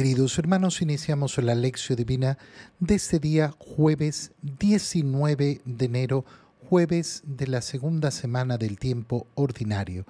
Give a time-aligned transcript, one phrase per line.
[0.00, 2.38] Queridos hermanos, iniciamos la lección divina
[2.78, 6.24] de este día jueves 19 de enero,
[6.70, 10.06] jueves de la segunda semana del tiempo ordinario.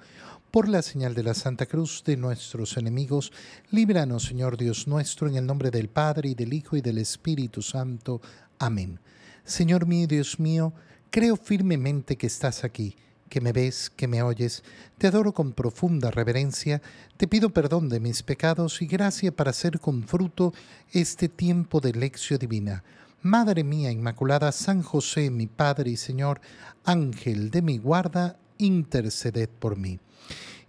[0.49, 3.33] Por la señal de la Santa Cruz de nuestros enemigos,
[3.69, 7.61] líbranos, Señor Dios nuestro, en el nombre del Padre y del Hijo y del Espíritu
[7.61, 8.21] Santo.
[8.59, 8.97] Amén.
[9.43, 10.71] Señor mío, Dios mío,
[11.09, 12.95] creo firmemente que estás aquí
[13.31, 14.61] que me ves, que me oyes,
[14.97, 16.81] te adoro con profunda reverencia,
[17.15, 20.53] te pido perdón de mis pecados y gracia para hacer con fruto
[20.91, 22.83] este tiempo de lección divina.
[23.21, 26.41] Madre mía Inmaculada, San José, mi Padre y Señor,
[26.83, 29.97] Ángel de mi guarda, interceded por mí.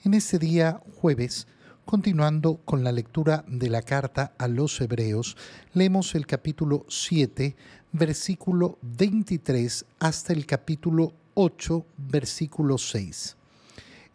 [0.05, 1.48] En este día, jueves,
[1.84, 5.36] Continuando con la lectura de la carta a los Hebreos,
[5.74, 7.56] leemos el capítulo 7,
[7.91, 13.36] versículo 23 hasta el capítulo 8, versículo 6.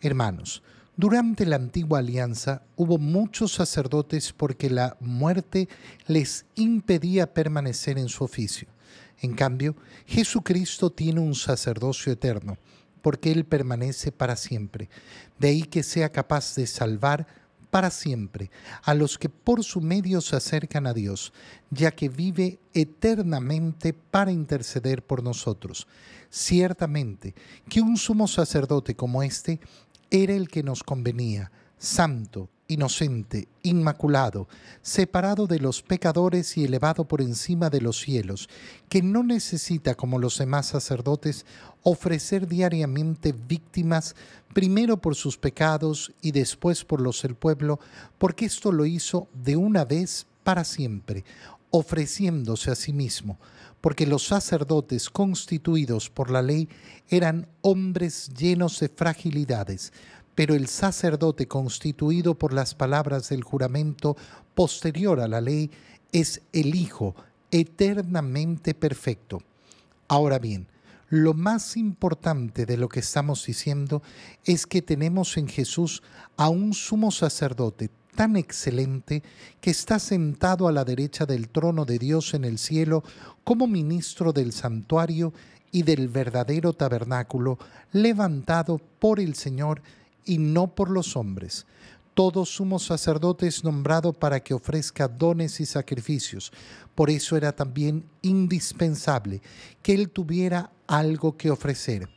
[0.01, 0.61] Hermanos,
[0.95, 5.69] durante la antigua alianza hubo muchos sacerdotes porque la muerte
[6.07, 8.67] les impedía permanecer en su oficio.
[9.21, 12.57] En cambio, Jesucristo tiene un sacerdocio eterno,
[13.01, 14.89] porque Él permanece para siempre.
[15.39, 17.27] De ahí que sea capaz de salvar
[17.77, 18.49] para siempre
[18.81, 21.31] a los que por su medio se acercan a Dios,
[21.69, 25.87] ya que vive eternamente para interceder por nosotros.
[26.31, 27.35] Ciertamente
[27.69, 29.59] que un sumo sacerdote como este
[30.09, 34.47] era el que nos convenía, santo, inocente, inmaculado,
[34.81, 38.49] separado de los pecadores y elevado por encima de los cielos,
[38.89, 41.45] que no necesita, como los demás sacerdotes,
[41.83, 44.15] ofrecer diariamente víctimas,
[44.53, 47.79] primero por sus pecados y después por los del pueblo,
[48.17, 51.23] porque esto lo hizo de una vez para siempre,
[51.69, 53.37] ofreciéndose a sí mismo,
[53.81, 56.67] porque los sacerdotes constituidos por la ley
[57.09, 59.93] eran hombres llenos de fragilidades,
[60.37, 64.15] pero el sacerdote constituido por las palabras del juramento
[64.53, 65.71] posterior a la ley
[66.11, 67.15] es el Hijo
[67.49, 69.41] eternamente perfecto.
[70.07, 70.67] Ahora bien,
[71.09, 74.03] lo más importante de lo que estamos diciendo
[74.45, 76.03] es que tenemos en Jesús
[76.35, 79.23] a un sumo sacerdote tan excelente
[79.59, 83.03] que está sentado a la derecha del trono de Dios en el cielo
[83.43, 85.33] como ministro del santuario
[85.71, 87.57] y del verdadero tabernáculo
[87.91, 89.81] levantado por el Señor
[90.27, 91.65] y no por los hombres.
[92.13, 96.51] Todo sumo sacerdote es nombrado para que ofrezca dones y sacrificios.
[96.95, 99.41] Por eso era también indispensable
[99.83, 102.09] que él tuviera algo que ofrecer.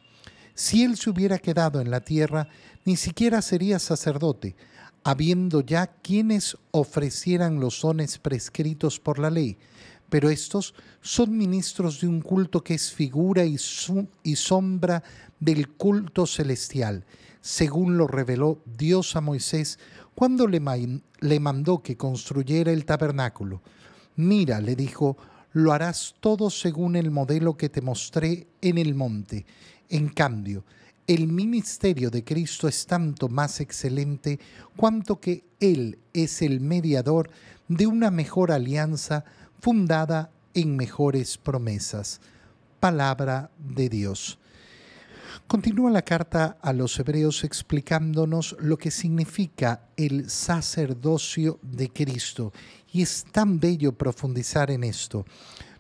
[0.55, 2.49] Si él se hubiera quedado en la tierra,
[2.87, 4.57] ni siquiera sería sacerdote,
[5.05, 9.59] habiendo ya quienes ofrecieran los dones prescritos por la ley.
[10.09, 13.57] Pero estos son ministros de un culto que es figura y,
[14.23, 15.03] y sombra
[15.39, 17.05] del culto celestial
[17.41, 19.79] según lo reveló Dios a Moisés
[20.15, 20.61] cuando le,
[21.41, 23.63] mandó que construyera el tabernáculo.
[24.17, 25.17] Mira, le dijo,
[25.53, 29.47] lo harás todo según el modelo que te mostré en el monte.
[29.89, 30.65] En cambio,
[31.07, 34.39] el ministerio de Cristo es tanto más excelente
[34.77, 37.31] cuanto que Él es el mediador
[37.69, 39.25] de una mejor alianza
[39.61, 42.21] fundada en mejores promesas.
[42.79, 44.40] Palabra de Dios.
[45.47, 52.53] Continúa la carta a los hebreos explicándonos lo que significa el sacerdocio de Cristo
[52.93, 55.25] y es tan bello profundizar en esto.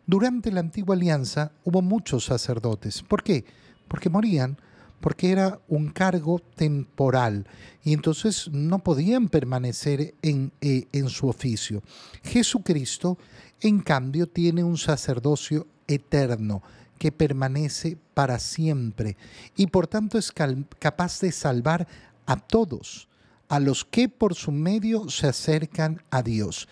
[0.06, 3.02] Durante la antigua alianza hubo muchos sacerdotes.
[3.02, 3.44] ¿Por qué?
[3.88, 4.58] Porque morían,
[5.00, 7.46] porque era un cargo temporal
[7.82, 11.82] y entonces no podían permanecer en, eh, en su oficio.
[12.22, 13.18] Jesucristo,
[13.60, 16.62] en cambio, tiene un sacerdocio eterno
[17.00, 19.16] que permanece para siempre
[19.56, 21.88] y por tanto es capaz de salvar
[22.26, 23.08] a todos,
[23.48, 26.68] a los que por su medio se acercan a Dios.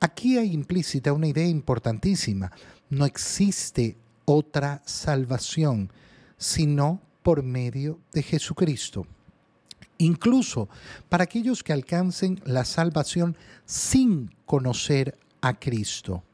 [0.00, 2.50] Aquí hay implícita una idea importantísima.
[2.90, 5.92] No existe otra salvación
[6.36, 9.06] sino por medio de Jesucristo.
[9.98, 10.68] Incluso
[11.08, 16.24] para aquellos que alcancen la salvación sin conocer a Cristo.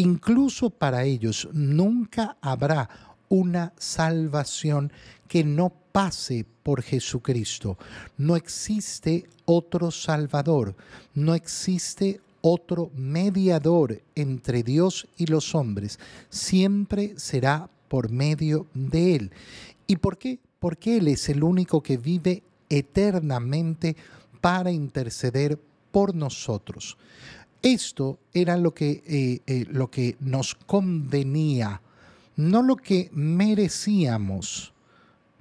[0.00, 2.88] Incluso para ellos nunca habrá
[3.28, 4.90] una salvación
[5.28, 7.76] que no pase por Jesucristo.
[8.16, 10.74] No existe otro Salvador,
[11.14, 15.98] no existe otro mediador entre Dios y los hombres.
[16.30, 19.32] Siempre será por medio de Él.
[19.86, 20.38] ¿Y por qué?
[20.60, 23.96] Porque Él es el único que vive eternamente
[24.40, 25.58] para interceder
[25.90, 26.96] por nosotros.
[27.62, 31.82] Esto era lo que, eh, eh, lo que nos convenía,
[32.36, 34.72] no lo que merecíamos,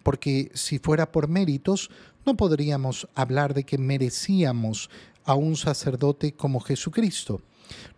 [0.03, 1.89] porque si fuera por méritos,
[2.25, 4.89] no podríamos hablar de que merecíamos
[5.23, 7.41] a un sacerdote como Jesucristo.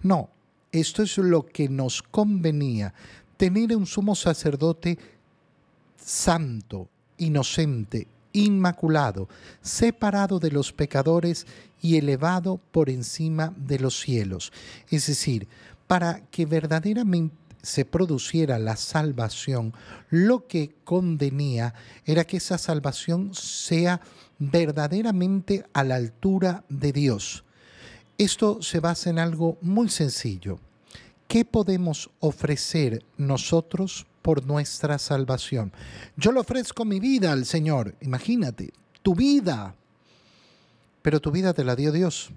[0.03, 0.29] No,
[0.71, 2.94] esto es lo que nos convenía,
[3.38, 5.00] tener un sumo sacerdote
[5.97, 9.27] santo, inocente, inmaculado,
[9.61, 11.45] separado de los pecadores
[11.81, 14.51] y elevado por encima de los cielos.
[14.89, 15.47] Es decir,
[15.87, 19.73] para que verdaderamente se produciera la salvación,
[20.09, 21.73] lo que convenía
[22.05, 24.01] era que esa salvación sea
[24.39, 27.43] verdaderamente a la altura de Dios.
[28.17, 30.59] Esto se basa en algo muy sencillo.
[31.27, 35.71] ¿Qué podemos ofrecer nosotros por nuestra salvación?
[36.15, 37.95] Yo le ofrezco mi vida al Señor.
[38.01, 39.75] Imagínate, tu vida.
[41.01, 42.31] Pero tu vida te la dio Dios.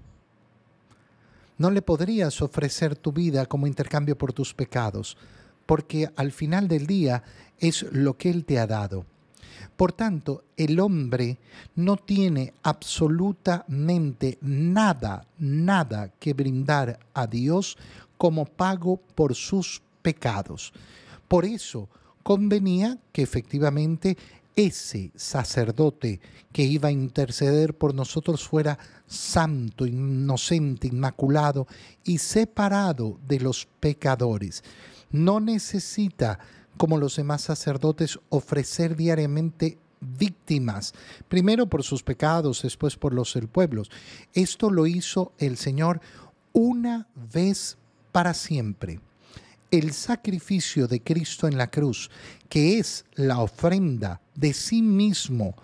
[1.57, 5.15] No le podrías ofrecer tu vida como intercambio por tus pecados,
[5.65, 7.23] porque al final del día
[7.59, 9.05] es lo que Él te ha dado.
[9.77, 11.37] Por tanto, el hombre
[11.75, 17.77] no tiene absolutamente nada, nada que brindar a Dios
[18.17, 20.73] como pago por sus pecados.
[21.27, 21.89] Por eso
[22.23, 24.17] convenía que efectivamente
[24.55, 31.67] ese sacerdote que iba a interceder por nosotros fuera santo, inocente, inmaculado
[32.03, 34.63] y separado de los pecadores.
[35.11, 36.39] No necesita,
[36.77, 40.93] como los demás sacerdotes, ofrecer diariamente víctimas,
[41.27, 43.83] primero por sus pecados, después por los del pueblo.
[44.33, 45.99] Esto lo hizo el Señor
[46.53, 47.77] una vez
[48.11, 48.99] para siempre
[49.77, 52.09] el sacrificio de Cristo en la cruz,
[52.49, 55.55] que es la ofrenda de sí mismo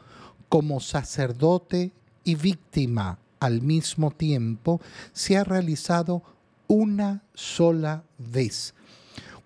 [0.49, 1.93] como sacerdote
[2.23, 4.81] y víctima al mismo tiempo,
[5.13, 6.23] se ha realizado
[6.67, 8.73] una sola vez.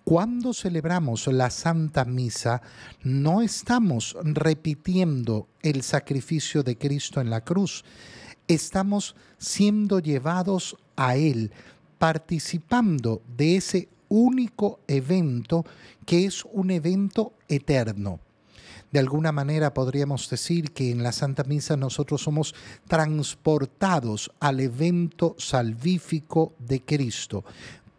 [0.04, 2.62] Cuando celebramos la Santa Misa,
[3.02, 7.84] no estamos repitiendo el sacrificio de Cristo en la cruz,
[8.46, 11.50] estamos siendo llevados a Él,
[11.98, 15.64] participando de ese único evento
[16.04, 18.20] que es un evento eterno.
[18.92, 22.54] De alguna manera podríamos decir que en la Santa Misa nosotros somos
[22.86, 27.44] transportados al evento salvífico de Cristo.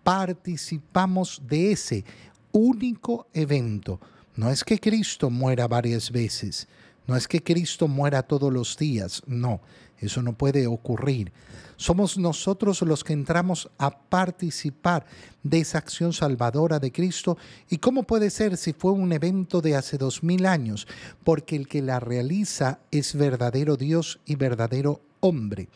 [0.04, 2.06] Participamos de ese
[2.52, 4.00] único evento.
[4.36, 6.68] No es que Cristo muera varias veces,
[7.06, 9.62] no es que Cristo muera todos los días, no,
[10.00, 11.32] eso no puede ocurrir.
[11.76, 15.06] Somos nosotros los que entramos a participar
[15.44, 17.38] de esa acción salvadora de Cristo.
[17.70, 20.88] ¿Y cómo puede ser si fue un evento de hace dos mil años?
[21.24, 25.70] Porque el que la realiza es verdadero Dios y verdadero hombre.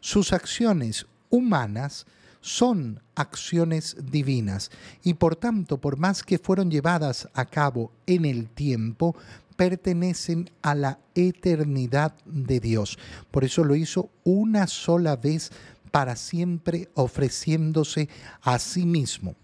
[0.00, 2.06] Sus acciones humanas
[2.40, 4.70] son acciones divinas
[5.02, 9.16] y por tanto, por más que fueron llevadas a cabo en el tiempo,
[9.56, 12.98] pertenecen a la eternidad de Dios.
[13.30, 15.50] Por eso lo hizo una sola vez
[15.90, 18.08] para siempre ofreciéndose
[18.42, 19.36] a sí mismo.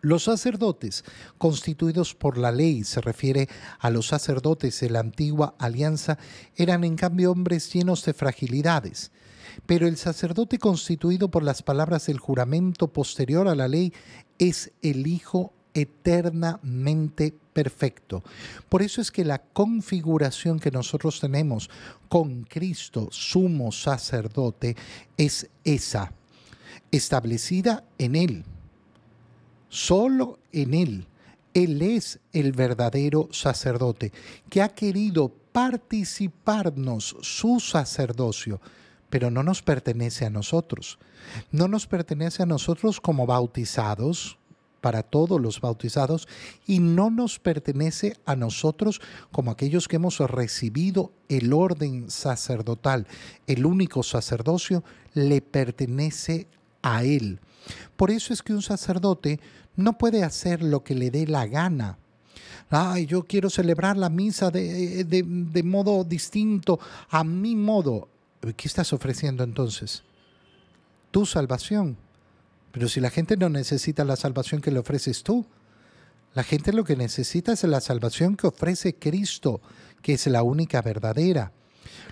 [0.00, 1.04] Los sacerdotes,
[1.38, 3.48] constituidos por la ley, se refiere
[3.80, 6.18] a los sacerdotes de la antigua alianza,
[6.56, 9.10] eran en cambio hombres llenos de fragilidades.
[9.66, 13.92] Pero el sacerdote constituido por las palabras del juramento posterior a la ley
[14.38, 18.22] es el Hijo eternamente perfecto.
[18.68, 21.70] Por eso es que la configuración que nosotros tenemos
[22.08, 24.76] con Cristo, sumo sacerdote,
[25.16, 26.12] es esa,
[26.90, 28.44] establecida en Él,
[29.68, 31.06] solo en Él.
[31.54, 34.12] Él es el verdadero sacerdote
[34.48, 38.60] que ha querido participarnos su sacerdocio,
[39.10, 40.98] pero no nos pertenece a nosotros.
[41.50, 44.38] No nos pertenece a nosotros como bautizados,
[44.80, 46.28] para todos los bautizados
[46.66, 49.00] y no nos pertenece a nosotros
[49.32, 53.06] como aquellos que hemos recibido el orden sacerdotal.
[53.46, 56.46] El único sacerdocio le pertenece
[56.82, 57.40] a Él.
[57.96, 59.40] Por eso es que un sacerdote
[59.76, 61.98] no puede hacer lo que le dé la gana.
[62.70, 68.08] Ay, yo quiero celebrar la misa de, de, modo distinto, a mi modo.
[68.56, 70.02] ¿Qué estás ofreciendo entonces?
[71.10, 71.96] Tu salvación
[72.72, 75.46] pero si la gente no necesita la salvación que le ofreces tú,
[76.34, 79.60] la gente lo que necesita es la salvación que ofrece Cristo,
[80.02, 81.52] que es la única verdadera.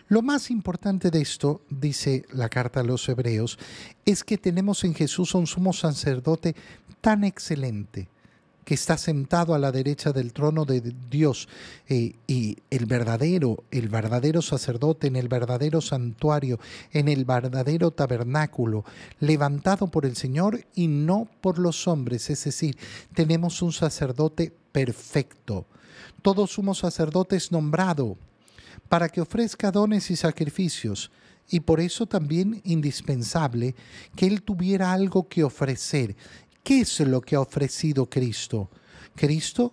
[0.08, 3.58] Lo más importante de esto, dice la carta a los hebreos,
[4.04, 6.54] es que tenemos en Jesús un sumo sacerdote
[7.00, 8.08] tan excelente,
[8.66, 11.48] que está sentado a la derecha del trono de Dios
[11.88, 16.58] eh, y el verdadero, el verdadero sacerdote en el verdadero santuario,
[16.90, 18.84] en el verdadero tabernáculo,
[19.20, 22.28] levantado por el Señor y no por los hombres.
[22.28, 22.76] Es decir,
[23.14, 25.64] tenemos un sacerdote perfecto.
[26.20, 28.16] Todo sumo sacerdote es nombrado
[28.88, 31.12] para que ofrezca dones y sacrificios
[31.48, 33.74] y por eso también indispensable
[34.16, 36.16] que Él tuviera algo que ofrecer.
[36.66, 38.68] ¿Qué es lo que ha ofrecido Cristo?
[39.14, 39.72] Cristo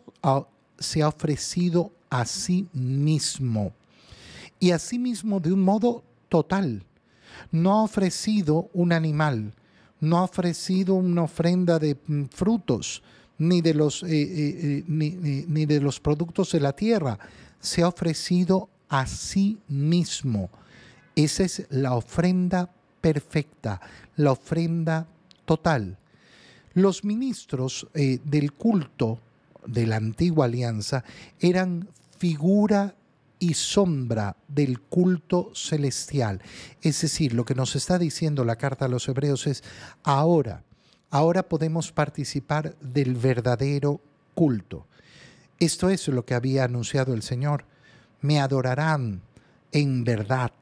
[0.77, 3.73] se ha ofrecido a sí mismo
[4.59, 6.83] y a sí mismo de un modo total.
[7.51, 9.55] No ha ofrecido un animal,
[9.99, 13.01] no ha ofrecido una ofrenda de mm, frutos,
[13.39, 17.17] ni de los, eh, eh, eh, ni de los productos de la tierra.
[17.59, 20.51] Se ha ofrecido a sí mismo.
[21.15, 22.69] Esa es la ofrenda
[23.01, 23.81] perfecta,
[24.15, 25.07] la ofrenda
[25.45, 25.97] total.
[26.73, 29.19] Los ministros del culto
[29.65, 31.03] de la antigua alianza
[31.39, 31.87] eran
[32.17, 32.95] figura
[33.39, 36.41] y sombra del culto celestial.
[36.81, 39.63] Es decir, lo que nos está diciendo la carta a los hebreos es,
[40.03, 40.63] ahora,
[41.09, 43.99] ahora podemos participar del verdadero
[44.33, 44.87] culto.
[45.59, 47.65] Esto es lo que había anunciado el Señor.
[48.21, 49.21] Me adorarán
[49.71, 50.53] en verdad,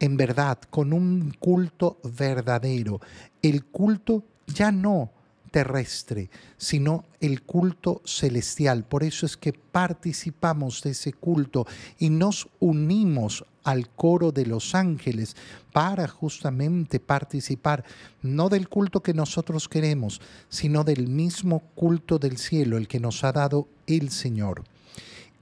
[0.00, 3.00] en verdad, con un culto verdadero.
[3.40, 5.12] El culto ya no
[5.50, 8.84] terrestre, sino el culto celestial.
[8.84, 11.66] Por eso es que participamos de ese culto
[11.98, 15.36] y nos unimos al coro de los ángeles
[15.72, 17.84] para justamente participar
[18.22, 23.22] no del culto que nosotros queremos, sino del mismo culto del cielo, el que nos
[23.24, 24.64] ha dado el Señor.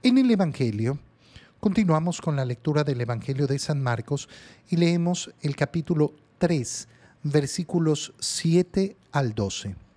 [0.03, 0.99] En el Evangelio,
[1.59, 4.29] continuamos con la lectura del Evangelio de San Marcos
[4.69, 6.87] y leemos el capítulo 3,
[7.23, 9.88] versículos 7 al 12.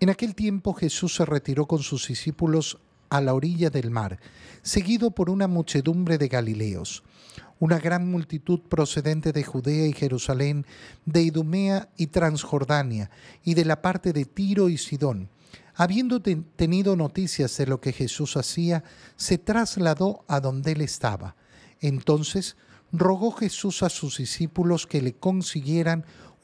[0.00, 2.78] En aquel tiempo Jesús se retiró con sus discípulos
[3.10, 4.20] a la orilla del mar,
[4.62, 7.02] seguido por una muchedumbre de Galileos,
[7.58, 10.64] una gran multitud procedente de Judea y Jerusalén,
[11.04, 13.10] de Idumea y Transjordania,
[13.42, 15.30] y de la parte de Tiro y Sidón.
[15.74, 18.84] Habiendo tenido noticias de lo que Jesús hacía,
[19.16, 21.34] se trasladó a donde él estaba.
[21.80, 22.56] Entonces
[22.92, 26.04] rogó Jesús a sus discípulos que le consiguieran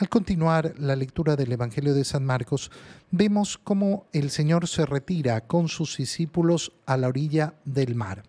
[0.00, 2.70] Al continuar la lectura del Evangelio de San Marcos,
[3.10, 8.22] vemos cómo el Señor se retira con sus discípulos a la orilla del mar.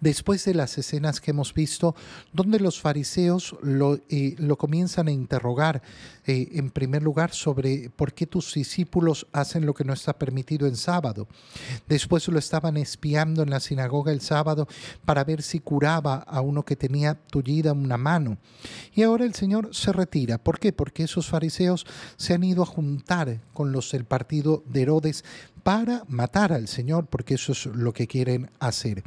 [0.00, 1.94] Después de las escenas que hemos visto,
[2.32, 5.82] donde los fariseos lo, eh, comienzan a interrogar,
[6.26, 10.66] eh, en primer lugar, sobre por qué tus discípulos hacen lo que no está permitido
[10.66, 11.28] en sábado.
[11.88, 14.68] Después lo estaban espiando en la sinagoga el sábado
[15.04, 18.38] para ver si curaba a uno que tenía tullida una mano.
[18.94, 20.38] Y ahora el Señor se retira.
[20.38, 20.72] ¿Por qué?
[20.72, 25.24] Porque esos fariseos se han ido a juntar con los del partido de Herodes
[25.62, 29.02] para matar al Señor, porque eso es lo que quieren hacer.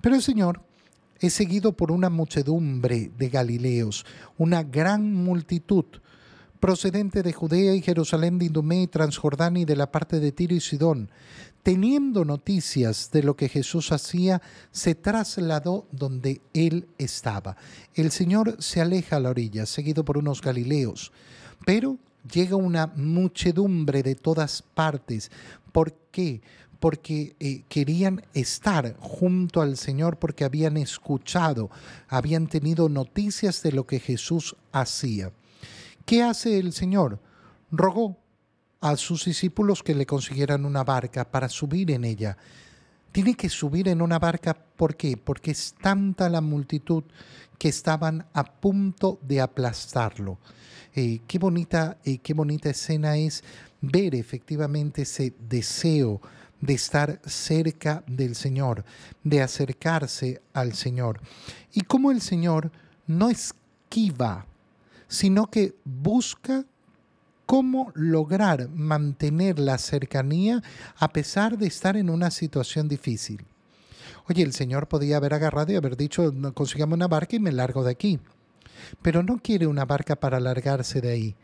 [0.00, 0.60] Pero el Señor
[1.20, 4.04] es seguido por una muchedumbre de Galileos,
[4.36, 5.86] una gran multitud
[6.60, 10.54] procedente de Judea y Jerusalén, de Idumea y Transjordania y de la parte de Tiro
[10.54, 11.10] y Sidón.
[11.62, 17.56] Teniendo noticias de lo que Jesús hacía, se trasladó donde él estaba.
[17.94, 21.12] El Señor se aleja a la orilla, seguido por unos Galileos,
[21.64, 21.98] pero
[22.32, 25.30] llega una muchedumbre de todas partes.
[25.72, 26.40] ¿Por qué?
[26.80, 31.70] Porque eh, querían estar junto al Señor, porque habían escuchado,
[32.08, 35.32] habían tenido noticias de lo que Jesús hacía.
[36.04, 37.18] ¿Qué hace el Señor?
[37.70, 38.16] Rogó
[38.80, 42.36] a sus discípulos que le consiguieran una barca para subir en ella.
[43.12, 45.16] Tiene que subir en una barca, ¿por qué?
[45.16, 47.04] Porque es tanta la multitud
[47.58, 50.38] que estaban a punto de aplastarlo.
[50.94, 53.42] Eh, qué, bonita, eh, qué bonita escena es
[53.80, 56.20] ver efectivamente ese deseo
[56.60, 58.84] de estar cerca del Señor,
[59.22, 61.20] de acercarse al Señor.
[61.72, 62.72] Y cómo el Señor
[63.06, 64.46] no esquiva,
[65.08, 66.64] sino que busca
[67.46, 70.62] cómo lograr mantener la cercanía
[70.98, 73.46] a pesar de estar en una situación difícil.
[74.28, 77.84] Oye, el Señor podía haber agarrado y haber dicho, consigamos una barca y me largo
[77.84, 78.18] de aquí.
[79.00, 81.36] Pero no quiere una barca para largarse de ahí.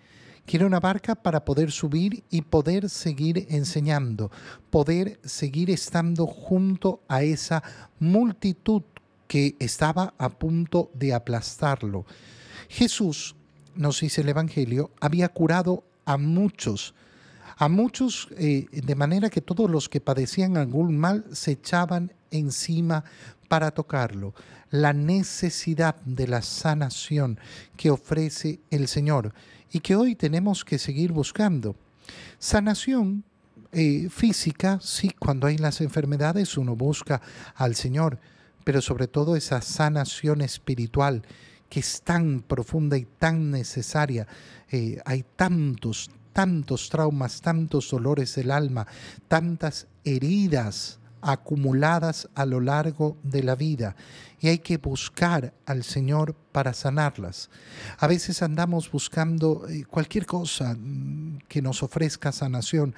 [0.44, 4.32] Quiere una barca para poder subir y poder seguir enseñando,
[4.70, 7.62] poder seguir estando junto a esa
[8.00, 8.82] multitud
[9.28, 12.04] que estaba a punto de aplastarlo.
[12.68, 13.36] Jesús,
[13.76, 16.94] nos dice el Evangelio, había curado a muchos,
[17.56, 23.04] a muchos eh, de manera que todos los que padecían algún mal se echaban encima
[23.48, 24.34] para tocarlo,
[24.70, 27.38] la necesidad de la sanación
[27.76, 29.34] que ofrece el Señor
[29.70, 31.76] y que hoy tenemos que seguir buscando.
[32.38, 33.24] Sanación
[33.72, 37.20] eh, física, sí, cuando hay las enfermedades uno busca
[37.54, 38.18] al Señor,
[38.64, 41.22] pero sobre todo esa sanación espiritual
[41.72, 44.26] que es tan profunda y tan necesaria.
[44.70, 48.86] Eh, hay tantos, tantos traumas, tantos dolores del alma,
[49.26, 53.96] tantas heridas acumuladas a lo largo de la vida
[54.38, 57.48] y hay que buscar al Señor para sanarlas.
[57.96, 62.94] A veces andamos buscando eh, cualquier cosa mm, que nos ofrezca sanación.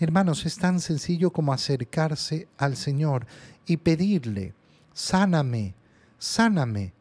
[0.00, 3.24] Hermanos, es tan sencillo como acercarse al Señor
[3.66, 4.52] y pedirle,
[4.92, 5.76] sáname,
[6.18, 6.95] sáname.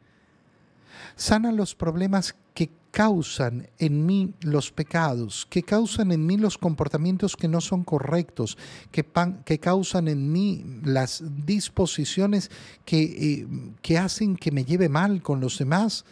[1.16, 7.36] Sana los problemas que causan en mí los pecados, que causan en mí los comportamientos
[7.36, 8.58] que no son correctos,
[8.92, 9.06] que,
[9.44, 12.50] que causan en mí las disposiciones
[12.86, 13.48] que, eh,
[13.82, 16.06] que, hacen que me lleve mal con los demás,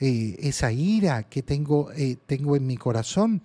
[0.00, 3.42] eh, esa ira que tengo, eh, tengo en mi corazón,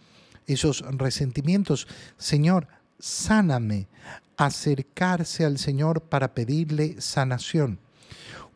[0.47, 1.85] esos resentimientos.
[2.17, 2.67] Señor,
[2.97, 3.87] sáname,
[4.37, 7.79] acercarse al Señor para pedirle sanación.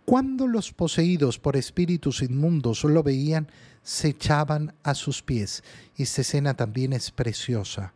[0.06, 3.48] Cuando los poseídos por espíritus inmundos lo veían,
[3.84, 5.64] se echaban a sus pies.
[5.96, 7.94] Y esta escena también es preciosa.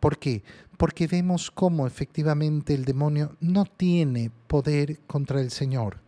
[0.00, 0.42] ¿Por qué?
[0.76, 5.98] Porque vemos cómo efectivamente el demonio no tiene poder contra el Señor.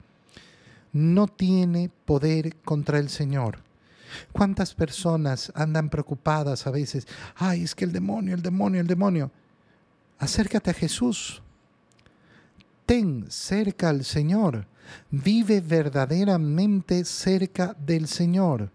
[0.92, 3.60] No tiene poder contra el Señor.
[4.32, 7.06] ¿Cuántas personas andan preocupadas a veces?
[7.36, 9.30] Ay, es que el demonio, el demonio, el demonio.
[10.18, 11.42] Acércate a Jesús.
[12.86, 14.68] Ten cerca al Señor.
[15.10, 18.70] Vive verdaderamente cerca del Señor.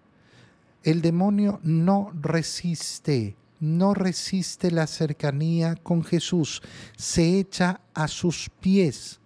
[0.83, 6.61] El demonio no resiste, no resiste la cercanía con Jesús,
[6.97, 9.21] se echa a sus pies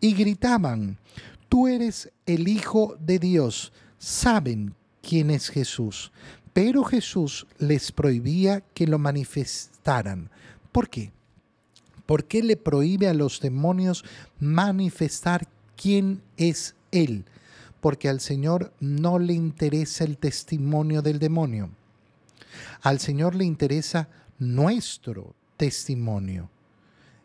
[0.00, 0.98] y gritaban,
[1.48, 3.72] tú eres el Hijo de Dios.
[3.98, 6.12] Saben quién es Jesús,
[6.52, 10.30] pero Jesús les prohibía que lo manifestaran.
[10.70, 11.10] ¿Por qué?
[12.08, 14.04] ¿Por qué le prohíbe a los demonios
[14.40, 17.24] manifestar quién es Él?
[17.80, 21.70] porque al Señor no le interesa el testimonio del demonio.
[22.82, 26.50] Al Señor le interesa nuestro testimonio,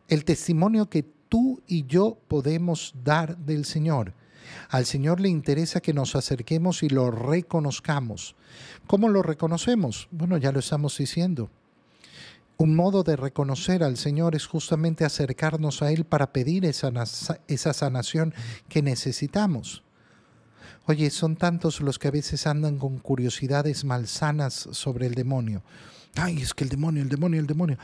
[0.08, 4.14] el testimonio que tú y yo podemos dar del Señor.
[4.70, 8.36] Al Señor le interesa que nos acerquemos y lo reconozcamos.
[8.88, 10.08] ¿Cómo lo reconocemos?
[10.12, 11.50] Bueno, ya lo estamos diciendo.
[12.58, 18.34] Un modo de reconocer al Señor es justamente acercarnos a Él para pedir esa, sanación
[18.70, 19.84] que necesitamos.
[20.86, 25.64] Oye, son tantos los que a veces andan con curiosidades malsanas sobre el demonio.
[26.16, 27.78] Ay, es que el demonio, el demonio, el demonio.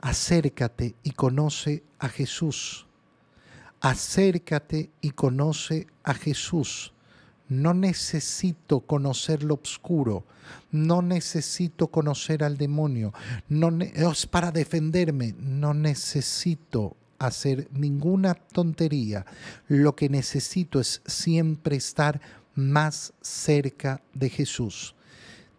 [0.00, 2.86] Acércate y conoce a Jesús.
[3.80, 6.93] Acércate y conoce a Jesús.
[7.54, 10.24] No necesito conocer lo oscuro,
[10.72, 13.14] no necesito conocer al demonio,
[13.48, 19.24] no es para defenderme, no necesito hacer ninguna tontería.
[19.68, 22.20] Lo que necesito es siempre estar
[22.56, 24.96] más cerca de Jesús.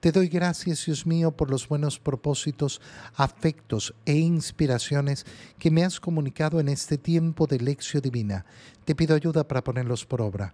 [0.02, 2.82] Te doy gracias, Dios mío, por los buenos propósitos,
[3.16, 5.26] afectos e inspiraciones
[5.58, 8.46] que me has comunicado en este tiempo de lección divina.
[8.84, 10.54] Te pido ayuda para ponerlos por obra.